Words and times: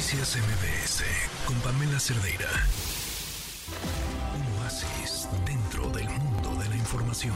Noticias 0.00 0.38
MBS 0.38 1.04
con 1.46 1.60
Pamela 1.60 2.00
Cerdeira. 2.00 2.48
Un 4.34 4.62
oasis 4.62 5.28
dentro 5.44 5.90
del 5.90 6.08
mundo 6.08 6.58
de 6.58 6.70
la 6.70 6.76
información. 6.76 7.34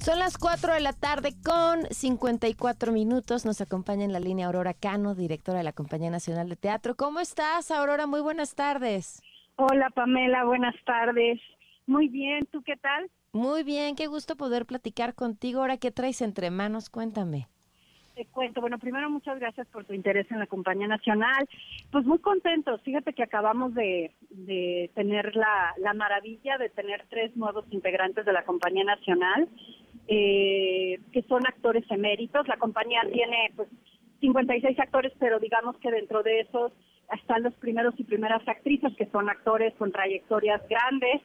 Son 0.00 0.18
las 0.18 0.36
4 0.36 0.74
de 0.74 0.80
la 0.80 0.92
tarde 0.92 1.32
con 1.42 1.86
54 1.90 2.92
minutos. 2.92 3.46
Nos 3.46 3.62
acompaña 3.62 4.04
en 4.04 4.12
la 4.12 4.20
línea 4.20 4.48
Aurora 4.48 4.74
Cano, 4.74 5.14
directora 5.14 5.56
de 5.56 5.64
la 5.64 5.72
Compañía 5.72 6.10
Nacional 6.10 6.50
de 6.50 6.56
Teatro. 6.56 6.94
¿Cómo 6.94 7.20
estás, 7.20 7.70
Aurora? 7.70 8.06
Muy 8.06 8.20
buenas 8.20 8.54
tardes. 8.54 9.22
Hola, 9.56 9.88
Pamela. 9.94 10.44
Buenas 10.44 10.74
tardes. 10.84 11.40
Muy 11.86 12.08
bien. 12.08 12.44
¿Tú 12.52 12.62
qué 12.62 12.76
tal? 12.76 13.10
Muy 13.32 13.62
bien. 13.62 13.96
Qué 13.96 14.06
gusto 14.06 14.36
poder 14.36 14.66
platicar 14.66 15.14
contigo. 15.14 15.60
Ahora, 15.60 15.78
¿qué 15.78 15.90
traes 15.90 16.20
entre 16.22 16.50
manos? 16.50 16.90
Cuéntame. 16.90 17.48
Te 18.14 18.26
cuento. 18.26 18.60
Bueno, 18.60 18.78
primero 18.78 19.08
muchas 19.08 19.38
gracias 19.40 19.66
por 19.68 19.86
tu 19.86 19.94
interés 19.94 20.30
en 20.30 20.38
la 20.38 20.46
Compañía 20.46 20.86
Nacional. 20.86 21.48
Pues 21.90 22.04
muy 22.04 22.18
contentos. 22.18 22.82
Fíjate 22.82 23.14
que 23.14 23.22
acabamos 23.22 23.74
de, 23.74 24.12
de 24.30 24.90
tener 24.94 25.34
la, 25.34 25.72
la 25.78 25.94
maravilla 25.94 26.58
de 26.58 26.68
tener 26.68 27.06
tres 27.08 27.34
nuevos 27.36 27.64
integrantes 27.70 28.26
de 28.26 28.32
la 28.32 28.44
Compañía 28.44 28.84
Nacional 28.84 29.48
eh, 30.08 31.00
que 31.12 31.22
son 31.22 31.46
actores 31.46 31.84
eméritos. 31.90 32.46
La 32.48 32.56
compañía 32.56 33.00
tiene 33.12 33.52
pues 33.56 33.68
56 34.20 34.78
actores, 34.78 35.12
pero 35.18 35.38
digamos 35.38 35.76
que 35.78 35.90
dentro 35.90 36.22
de 36.22 36.40
esos 36.40 36.72
están 37.14 37.42
los 37.42 37.54
primeros 37.54 37.94
y 37.98 38.04
primeras 38.04 38.46
actrices 38.46 38.94
que 38.96 39.06
son 39.06 39.28
actores 39.28 39.74
con 39.74 39.92
trayectorias 39.92 40.60
grandes 40.68 41.22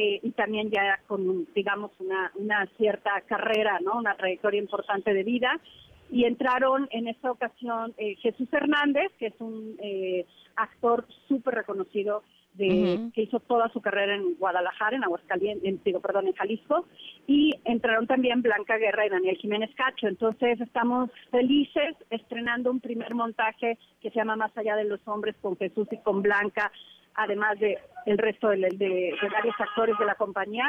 eh, 0.00 0.20
y 0.22 0.30
también 0.30 0.70
ya 0.70 1.00
con, 1.08 1.48
digamos, 1.56 1.90
una, 1.98 2.30
una 2.36 2.66
cierta 2.76 3.20
carrera, 3.22 3.80
¿no? 3.80 3.98
Una 3.98 4.14
trayectoria 4.14 4.60
importante 4.60 5.12
de 5.12 5.24
vida. 5.24 5.60
Y 6.08 6.24
entraron 6.24 6.86
en 6.92 7.08
esta 7.08 7.32
ocasión 7.32 7.92
eh, 7.98 8.14
Jesús 8.22 8.48
Hernández, 8.52 9.10
que 9.18 9.26
es 9.26 9.40
un 9.40 9.76
eh, 9.82 10.24
actor 10.54 11.04
súper 11.26 11.56
reconocido 11.56 12.22
de, 12.54 13.10
que 13.12 13.22
hizo 13.22 13.40
toda 13.40 13.68
su 13.70 13.80
carrera 13.80 14.14
en 14.14 14.36
Guadalajara, 14.36 14.96
en 14.96 15.02
Aguascalientes, 15.02 15.68
en, 15.68 15.80
digo, 15.84 16.00
perdón, 16.00 16.28
en 16.28 16.34
Jalisco, 16.34 16.86
y 17.26 17.54
entraron 17.64 18.06
también 18.06 18.40
Blanca 18.40 18.76
Guerra 18.78 19.04
y 19.04 19.10
Daniel 19.10 19.36
Jiménez 19.36 19.70
Cacho. 19.74 20.06
Entonces 20.06 20.60
estamos 20.60 21.10
felices 21.32 21.96
estrenando 22.10 22.70
un 22.70 22.78
primer 22.78 23.16
montaje 23.16 23.78
que 24.00 24.10
se 24.10 24.16
llama 24.16 24.36
Más 24.36 24.56
allá 24.56 24.76
de 24.76 24.84
los 24.84 25.00
hombres 25.08 25.34
con 25.42 25.56
Jesús 25.56 25.88
y 25.90 25.98
con 25.98 26.22
Blanca, 26.22 26.70
además 27.18 27.58
de 27.60 27.78
el 28.06 28.16
resto 28.16 28.48
de, 28.48 28.56
de, 28.56 29.12
varios 29.30 29.54
actores 29.58 29.98
de 29.98 30.06
la 30.06 30.14
compañía 30.14 30.64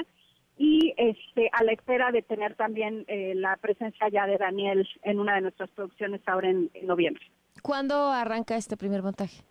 y 0.57 0.93
este 0.97 1.49
a 1.53 1.63
la 1.63 1.71
espera 1.71 2.11
de 2.11 2.21
tener 2.21 2.55
también 2.55 3.05
eh, 3.07 3.33
la 3.35 3.55
presencia 3.57 4.09
ya 4.09 4.27
de 4.27 4.37
Daniel 4.37 4.87
en 5.03 5.19
una 5.19 5.35
de 5.35 5.41
nuestras 5.41 5.69
producciones 5.69 6.21
ahora 6.25 6.49
en 6.49 6.69
noviembre. 6.83 7.23
¿Cuándo 7.61 8.09
arranca 8.09 8.57
este 8.57 8.75
primer 8.75 9.01
montaje? 9.01 9.43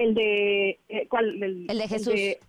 el 0.00 0.14
de 0.14 0.80
eh, 0.88 1.06
¿cuál? 1.08 1.42
El, 1.42 1.66
de 1.66 1.88
Jesús. 1.88 2.08
El 2.08 2.16
de, 2.16 2.40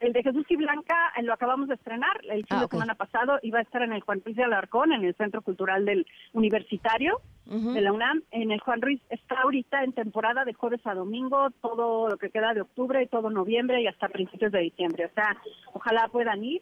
Jesús 0.00 0.46
y 0.48 0.56
Blanca 0.56 1.12
eh, 1.16 1.22
lo 1.22 1.32
acabamos 1.32 1.68
de 1.68 1.74
estrenar 1.74 2.20
el 2.24 2.46
fin 2.46 2.58
ah, 2.58 2.62
de 2.62 2.68
semana 2.68 2.94
pasado. 2.94 3.38
Iba 3.42 3.58
a 3.58 3.62
estar 3.62 3.82
en 3.82 3.92
el 3.92 4.00
Juan 4.02 4.22
Ruiz 4.24 4.36
de 4.36 4.44
Alarcón, 4.44 4.92
en 4.92 5.04
el 5.04 5.14
Centro 5.16 5.42
Cultural 5.42 5.84
del 5.84 6.06
Universitario 6.32 7.20
de 7.46 7.80
la 7.80 7.92
UNAM. 7.92 8.22
En 8.30 8.50
el 8.50 8.60
Juan 8.60 8.82
Ruiz 8.82 9.00
está 9.08 9.40
ahorita 9.40 9.82
en 9.82 9.92
temporada 9.92 10.44
de 10.44 10.52
jueves 10.52 10.80
a 10.84 10.94
domingo, 10.94 11.50
todo 11.62 12.08
lo 12.08 12.16
que 12.18 12.30
queda 12.30 12.52
de 12.52 12.60
octubre 12.60 13.02
y 13.02 13.06
todo 13.06 13.30
noviembre 13.30 13.80
y 13.80 13.86
hasta 13.86 14.08
principios 14.08 14.52
de 14.52 14.60
diciembre. 14.60 15.06
O 15.06 15.14
sea, 15.14 15.36
ojalá 15.72 16.08
puedan 16.08 16.44
ir 16.44 16.60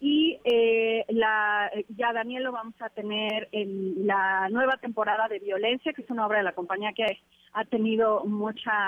y 0.00 0.38
eh, 0.44 1.04
la, 1.08 1.70
ya 1.88 2.12
Daniel 2.12 2.44
lo 2.44 2.52
vamos 2.52 2.74
a 2.80 2.90
tener 2.90 3.48
en 3.52 4.06
la 4.06 4.48
nueva 4.50 4.76
temporada 4.76 5.28
de 5.28 5.40
Violencia, 5.40 5.92
que 5.92 6.02
es 6.02 6.10
una 6.10 6.26
obra 6.26 6.38
de 6.38 6.44
la 6.44 6.52
compañía 6.52 6.92
que 6.92 7.18
ha 7.54 7.64
tenido 7.64 8.24
mucha 8.24 8.84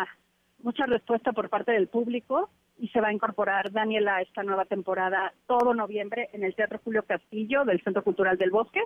mucha 0.62 0.84
respuesta 0.84 1.32
por 1.32 1.48
parte 1.48 1.72
del 1.72 1.88
público 1.88 2.50
y 2.80 2.88
se 2.88 3.00
va 3.00 3.08
a 3.08 3.12
incorporar 3.12 3.70
Daniela 3.70 4.16
a 4.16 4.22
esta 4.22 4.42
nueva 4.42 4.64
temporada 4.64 5.34
todo 5.46 5.74
noviembre 5.74 6.30
en 6.32 6.44
el 6.44 6.54
Teatro 6.54 6.80
Julio 6.82 7.04
Castillo 7.04 7.64
del 7.64 7.82
Centro 7.82 8.02
Cultural 8.02 8.38
del 8.38 8.50
Bosque. 8.50 8.80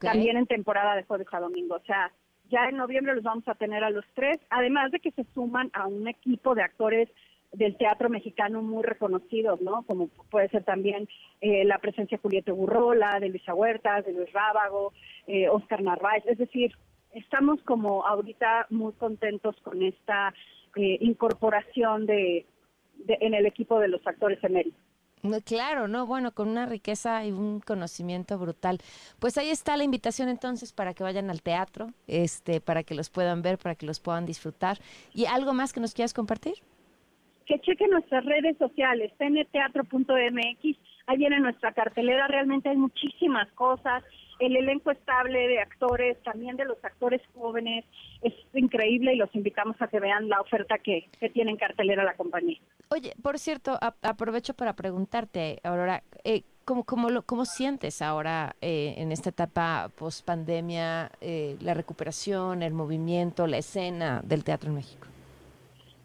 También 0.00 0.36
en 0.36 0.46
temporada 0.46 0.96
de 0.96 1.04
jueves 1.04 1.26
a 1.30 1.40
domingo. 1.40 1.76
O 1.76 1.84
sea, 1.84 2.10
ya 2.50 2.64
en 2.68 2.76
noviembre 2.76 3.14
los 3.14 3.22
vamos 3.22 3.46
a 3.46 3.54
tener 3.54 3.84
a 3.84 3.90
los 3.90 4.04
tres, 4.14 4.38
además 4.50 4.90
de 4.90 4.98
que 4.98 5.12
se 5.12 5.24
suman 5.32 5.70
a 5.74 5.86
un 5.86 6.08
equipo 6.08 6.54
de 6.54 6.62
actores 6.62 7.08
del 7.52 7.76
teatro 7.76 8.08
mexicano 8.08 8.62
muy 8.62 8.82
reconocidos, 8.82 9.60
¿no? 9.60 9.84
Como 9.84 10.08
puede 10.30 10.48
ser 10.48 10.64
también 10.64 11.08
eh, 11.40 11.64
la 11.64 11.78
presencia 11.78 12.18
de 12.18 12.22
Julieta 12.22 12.52
Burrola, 12.52 13.20
de 13.20 13.28
Luisa 13.28 13.54
Huertas, 13.54 14.04
de 14.04 14.12
Luis 14.12 14.32
Rábago, 14.32 14.92
eh, 15.28 15.48
Oscar 15.48 15.82
Narváez. 15.82 16.24
Es 16.26 16.38
decir, 16.38 16.72
estamos 17.12 17.62
como 17.62 18.04
ahorita 18.04 18.66
muy 18.70 18.92
contentos 18.94 19.54
con 19.62 19.82
esta 19.82 20.34
eh, 20.74 20.98
incorporación 21.00 22.06
de, 22.06 22.46
en 23.08 23.34
el 23.34 23.46
equipo 23.46 23.78
de 23.80 23.88
los 23.88 24.06
actores 24.06 24.42
eméritos. 24.42 24.80
Claro, 25.46 25.88
no, 25.88 26.06
bueno, 26.06 26.32
con 26.32 26.48
una 26.48 26.66
riqueza 26.66 27.24
y 27.24 27.32
un 27.32 27.60
conocimiento 27.60 28.38
brutal. 28.38 28.78
Pues 29.18 29.38
ahí 29.38 29.48
está 29.48 29.76
la 29.76 29.84
invitación 29.84 30.28
entonces 30.28 30.72
para 30.72 30.92
que 30.92 31.02
vayan 31.02 31.30
al 31.30 31.40
teatro, 31.40 31.88
este, 32.06 32.60
para 32.60 32.82
que 32.82 32.94
los 32.94 33.08
puedan 33.08 33.40
ver, 33.40 33.56
para 33.56 33.74
que 33.74 33.86
los 33.86 34.00
puedan 34.00 34.26
disfrutar. 34.26 34.78
¿Y 35.14 35.24
algo 35.24 35.54
más 35.54 35.72
que 35.72 35.80
nos 35.80 35.94
quieras 35.94 36.12
compartir? 36.12 36.54
Que 37.46 37.58
chequen 37.60 37.90
nuestras 37.90 38.24
redes 38.26 38.56
sociales, 38.58 39.12
tnteatro.mx, 39.16 40.78
ahí 41.06 41.18
viene 41.18 41.40
nuestra 41.40 41.72
cartelera, 41.72 42.28
realmente 42.28 42.68
hay 42.68 42.76
muchísimas 42.76 43.50
cosas, 43.52 44.02
el 44.38 44.56
elenco 44.56 44.90
estable 44.90 45.48
de 45.48 45.60
actores, 45.60 46.20
también 46.22 46.56
de 46.56 46.64
los 46.64 46.82
actores 46.84 47.20
jóvenes, 47.34 47.84
es 48.22 48.32
increíble 48.52 49.14
y 49.14 49.16
los 49.16 49.34
invitamos 49.34 49.80
a 49.80 49.86
que 49.88 50.00
vean 50.00 50.28
la 50.28 50.40
oferta 50.40 50.78
que, 50.78 51.08
que 51.20 51.30
tiene 51.30 51.52
en 51.52 51.56
cartelera 51.56 52.04
la 52.04 52.14
compañía. 52.14 52.58
Oye, 52.90 53.14
por 53.22 53.38
cierto, 53.38 53.78
aprovecho 54.02 54.54
para 54.54 54.74
preguntarte, 54.74 55.60
Aurora, 55.62 56.02
eh, 56.24 56.42
¿cómo, 56.64 56.84
cómo, 56.84 57.10
lo, 57.10 57.22
¿cómo 57.22 57.44
sientes 57.44 58.02
ahora 58.02 58.56
eh, 58.60 58.94
en 58.98 59.12
esta 59.12 59.30
etapa 59.30 59.90
post 59.96 60.24
pandemia 60.24 61.10
eh, 61.20 61.56
la 61.60 61.74
recuperación, 61.74 62.62
el 62.62 62.72
movimiento, 62.72 63.46
la 63.46 63.58
escena 63.58 64.20
del 64.24 64.44
teatro 64.44 64.70
en 64.70 64.76
México? 64.76 65.06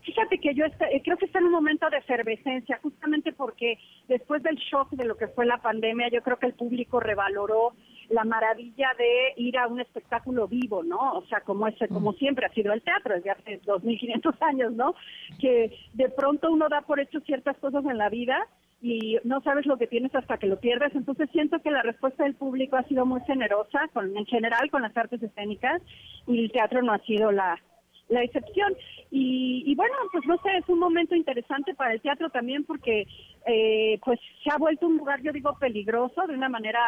Fíjate 0.02 0.40
que 0.40 0.54
yo 0.54 0.66
eh, 0.66 1.02
creo 1.04 1.18
que 1.18 1.26
está 1.26 1.40
en 1.40 1.46
un 1.46 1.52
momento 1.52 1.90
de 1.90 1.98
efervescencia, 1.98 2.80
justamente 2.82 3.34
porque 3.34 3.78
después 4.08 4.42
del 4.44 4.56
shock 4.56 4.92
de 4.92 5.06
lo 5.06 5.18
que 5.18 5.28
fue 5.28 5.46
la 5.46 5.58
pandemia, 5.58 6.10
yo 6.10 6.22
creo 6.22 6.38
que 6.38 6.48
el 6.48 6.54
público 6.54 7.00
revaloró 7.00 7.74
la 8.10 8.24
maravilla 8.24 8.90
de 8.98 9.34
ir 9.36 9.58
a 9.58 9.68
un 9.68 9.82
espectáculo 9.82 10.48
vivo, 10.48 10.84
¿no? 10.84 11.14
O 11.14 11.26
sea, 11.26 11.42
como 11.42 11.68
ese, 11.68 11.88
como 11.88 12.14
siempre 12.14 12.46
ha 12.46 12.54
sido 12.54 12.74
el 12.74 12.82
teatro 12.82 13.16
desde 13.16 13.32
hace 13.32 13.62
2.500 13.62 14.36
años, 14.42 14.74
¿no? 14.74 14.96
Que 15.40 15.72
de 15.94 16.10
pronto 16.10 16.52
uno 16.52 16.70
da 16.70 16.82
por 16.82 17.00
hecho 17.00 17.20
ciertas 17.22 17.58
cosas 17.58 17.86
en 17.86 17.98
la 17.98 18.10
vida 18.10 18.48
y 18.82 19.18
no 19.26 19.42
sabes 19.42 19.66
lo 19.66 19.78
que 19.78 19.88
tienes 19.88 20.16
hasta 20.16 20.38
que 20.38 20.48
lo 20.48 20.60
pierdes. 20.60 20.96
Entonces 20.96 21.30
siento 21.32 21.60
que 21.60 21.72
la 21.72 21.84
respuesta 21.84 22.24
del 22.24 22.36
público 22.36 22.78
ha 22.78 22.84
sido 22.84 23.06
muy 23.06 23.22
generosa, 23.22 23.90
con, 23.94 24.16
en 24.16 24.26
general 24.26 24.72
con 24.72 24.82
las 24.82 24.96
artes 24.96 25.22
escénicas, 25.22 25.82
y 26.26 26.46
el 26.46 26.52
teatro 26.52 26.82
no 26.82 26.94
ha 26.94 27.00
sido 27.00 27.32
la, 27.32 27.60
la 28.10 28.24
excepción. 28.24 28.76
Y, 29.12 29.64
y, 29.66 29.76
bueno, 29.76 29.96
pues 30.12 30.26
no 30.26 30.38
sé, 30.42 30.58
es 30.58 30.68
un 30.68 30.80
momento 30.80 31.16
interesante 31.16 31.74
para 31.74 31.94
el 31.94 32.02
teatro 32.02 32.30
también 32.30 32.66
porque 32.66 33.08
eh, 33.46 34.00
pues 34.04 34.20
se 34.44 34.52
ha 34.52 34.58
vuelto 34.58 34.88
un 34.88 34.98
lugar, 34.98 35.22
yo 35.22 35.32
digo, 35.32 35.58
peligroso 35.60 36.22
de 36.28 36.34
una 36.34 36.50
manera 36.50 36.80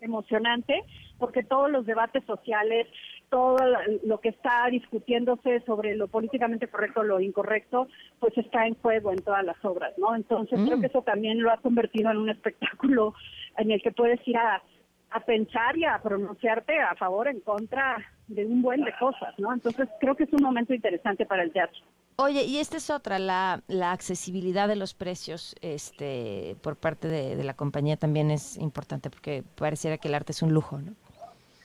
emocionante 0.00 0.82
porque 1.18 1.42
todos 1.42 1.70
los 1.70 1.84
debates 1.84 2.24
sociales, 2.24 2.86
todo 3.28 3.58
lo 4.04 4.18
que 4.20 4.30
está 4.30 4.66
discutiéndose 4.70 5.60
sobre 5.60 5.94
lo 5.94 6.08
políticamente 6.08 6.66
correcto 6.66 7.00
o 7.00 7.04
lo 7.04 7.20
incorrecto, 7.20 7.88
pues 8.18 8.36
está 8.38 8.66
en 8.66 8.74
juego 8.74 9.12
en 9.12 9.18
todas 9.18 9.44
las 9.44 9.62
obras, 9.64 9.92
¿no? 9.98 10.16
Entonces 10.16 10.58
creo 10.64 10.78
mm. 10.78 10.80
que 10.80 10.86
eso 10.86 11.02
también 11.02 11.42
lo 11.42 11.52
ha 11.52 11.58
convertido 11.58 12.10
en 12.10 12.16
un 12.16 12.30
espectáculo 12.30 13.14
en 13.58 13.70
el 13.70 13.82
que 13.82 13.92
puedes 13.92 14.26
ir 14.26 14.38
a, 14.38 14.62
a 15.10 15.20
pensar 15.20 15.76
y 15.76 15.84
a 15.84 16.00
pronunciarte 16.00 16.78
a 16.78 16.94
favor, 16.94 17.28
en 17.28 17.40
contra 17.40 17.96
de 18.28 18.46
un 18.46 18.62
buen 18.62 18.82
de 18.82 18.92
cosas, 18.98 19.34
¿no? 19.38 19.52
Entonces 19.52 19.88
creo 20.00 20.14
que 20.14 20.24
es 20.24 20.32
un 20.32 20.42
momento 20.42 20.72
interesante 20.72 21.26
para 21.26 21.42
el 21.42 21.52
teatro. 21.52 21.80
Oye, 22.16 22.44
y 22.44 22.58
esta 22.58 22.76
es 22.76 22.90
otra, 22.90 23.18
la, 23.18 23.62
la 23.66 23.92
accesibilidad 23.92 24.68
de 24.68 24.76
los 24.76 24.94
precios 24.94 25.56
este, 25.62 26.54
por 26.62 26.76
parte 26.76 27.08
de, 27.08 27.42
la 27.42 27.54
compañía 27.54 27.96
también 27.96 28.30
es 28.30 28.58
importante 28.58 29.08
porque 29.10 29.42
pareciera 29.56 29.96
que 29.98 30.08
el 30.08 30.14
arte 30.14 30.32
es 30.32 30.42
un 30.42 30.52
lujo, 30.52 30.78
¿no? 30.78 30.92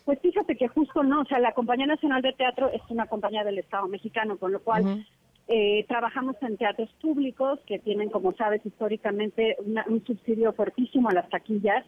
Pues 0.05 0.19
fíjate 0.21 0.55
que 0.55 0.67
justo 0.67 1.03
no, 1.03 1.21
o 1.21 1.25
sea, 1.25 1.39
la 1.39 1.53
Compañía 1.53 1.87
Nacional 1.87 2.21
de 2.21 2.31
Teatro 2.33 2.69
es 2.71 2.81
una 2.89 3.07
compañía 3.07 3.43
del 3.43 3.57
Estado 3.57 3.87
mexicano, 3.87 4.37
con 4.37 4.51
lo 4.51 4.59
cual 4.59 5.03
eh, 5.47 5.83
trabajamos 5.87 6.35
en 6.41 6.57
teatros 6.57 6.89
públicos 7.01 7.59
que 7.65 7.79
tienen, 7.79 8.09
como 8.11 8.31
sabes, 8.33 8.63
históricamente 8.63 9.57
un 9.59 10.05
subsidio 10.05 10.53
fuertísimo 10.53 11.09
a 11.09 11.13
las 11.13 11.27
taquillas 11.29 11.83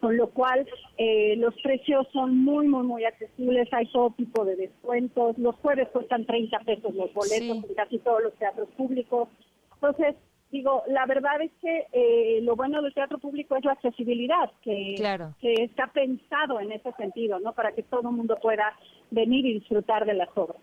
con 0.00 0.16
lo 0.16 0.30
cual 0.30 0.66
eh, 0.96 1.36
los 1.36 1.54
precios 1.62 2.06
son 2.12 2.38
muy, 2.38 2.66
muy, 2.66 2.86
muy 2.86 3.04
accesibles, 3.04 3.68
hay 3.72 3.86
todo 3.92 4.10
tipo 4.16 4.44
de 4.44 4.56
descuentos, 4.56 5.38
los 5.38 5.54
jueves 5.56 5.88
cuestan 5.92 6.26
30 6.26 6.58
pesos 6.60 6.94
los 6.94 7.12
boletos 7.12 7.64
en 7.68 7.74
casi 7.74 7.98
todos 7.98 8.22
los 8.22 8.34
teatros 8.34 8.68
públicos, 8.76 9.28
entonces 9.74 10.16
digo, 10.50 10.82
la 10.88 11.06
verdad 11.06 11.40
es 11.42 11.52
que 11.60 11.86
eh, 11.92 12.40
lo 12.42 12.56
bueno 12.56 12.82
del 12.82 12.92
teatro 12.92 13.18
público 13.18 13.56
es 13.56 13.64
la 13.64 13.72
accesibilidad, 13.72 14.50
que, 14.62 14.96
que 15.40 15.54
está 15.62 15.86
pensado 15.88 16.60
en 16.60 16.72
ese 16.72 16.92
sentido, 16.92 17.38
¿no? 17.38 17.52
Para 17.52 17.72
que 17.72 17.82
todo 17.82 18.10
el 18.10 18.16
mundo 18.16 18.36
pueda 18.42 18.76
venir 19.10 19.46
y 19.46 19.54
disfrutar 19.54 20.04
de 20.06 20.14
las 20.14 20.28
obras. 20.34 20.60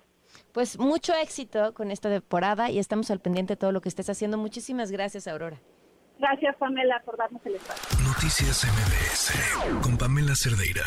Pues 0.51 0.77
mucho 0.77 1.13
éxito 1.13 1.73
con 1.73 1.89
esta 1.89 2.09
temporada 2.09 2.69
y 2.69 2.79
estamos 2.79 3.09
al 3.11 3.19
pendiente 3.19 3.53
de 3.53 3.57
todo 3.57 3.71
lo 3.71 3.79
que 3.79 3.89
estés 3.89 4.09
haciendo. 4.09 4.37
Muchísimas 4.37 4.91
gracias, 4.91 5.27
Aurora. 5.27 5.57
Gracias, 6.19 6.55
Pamela, 6.57 7.01
por 7.05 7.17
darnos 7.17 7.45
el 7.45 7.55
espacio. 7.55 7.99
Noticias 8.03 8.65
MBS 8.65 9.81
con 9.81 9.97
Pamela 9.97 10.35
Cerdeira. 10.35 10.83